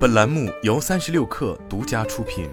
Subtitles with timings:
[0.00, 2.48] 本栏目由三十六氪独家出品。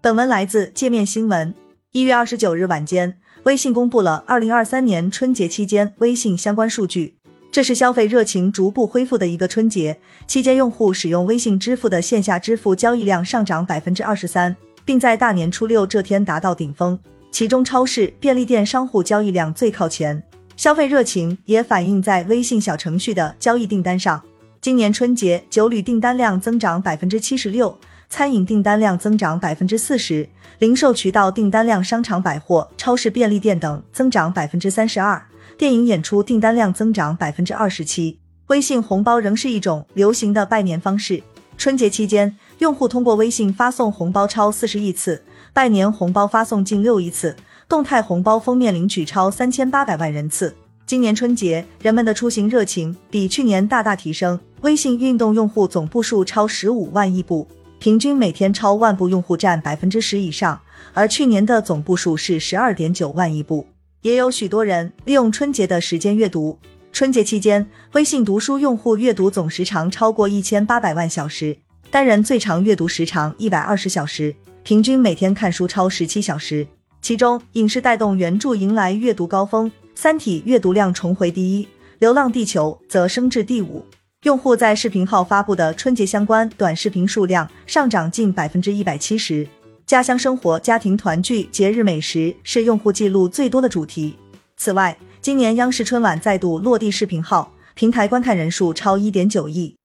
[0.00, 1.54] 本文来自界面新闻。
[1.92, 7.16] 一月二十九日晚间，微信公布了二零二三年春节期间微信相关数据。
[7.52, 16.98] 这是消费热情逐步恢复的一个春节期间，用户使用微信支付的线下支付交易量上涨百分之二十三，并在大年初六这天达到顶峰。
[17.30, 20.24] 其中，超市、便利店商户交易量最靠前。
[20.56, 24.22] 消费热情也反映在微信小程序的交易订单上。
[24.60, 30.26] 今年春节酒旅订单量增长百分之七十六，餐饮订单量增长百分之四十，
[30.58, 35.22] 零售渠道订单量商场、百货、超市、便利店等增长百分之三十二，
[35.58, 38.18] 电影演出订单量增长百分之二十七。
[38.46, 41.22] 微信红包仍是一种流行的拜年方式。
[41.58, 47.36] 春节期间，用户通过微信发送红包超四十亿次，拜年红包发送近六亿次。
[47.68, 50.54] 动态红包封面领取超三千八百万人次。
[50.86, 54.38] 今年春节，人们的出行热情比去年大大提升。
[54.60, 57.46] 微信运动用户总步数超十五万亿步，
[57.80, 60.60] 平均每天超万步用户占百分之十以上，
[60.94, 63.66] 而去年的总步数是十二点九万亿步。
[64.02, 66.56] 也有许多人利用春节的时间阅读。
[66.92, 71.56] 春节期间，微信读书用户阅读总时长超过一千八百万小时，
[71.90, 76.66] 单人最长阅读时长一百二十小时，平均每天看书超十七小时。
[77.06, 81.64] 其中，影视带动原著迎来阅读高峰，《三体》阅读量重回第一，
[82.00, 83.86] 《流浪地球》则升至第五。
[84.24, 89.46] 用户在视频号发布的春节相关短视频数量上涨近百分之一百七十。
[89.86, 94.16] 家乡生活、家庭团聚、节日美食是用户记录最多的主题。
[94.56, 99.76] 此外，今年央视春晚再度落地视频号，平台观看人数超一点九亿。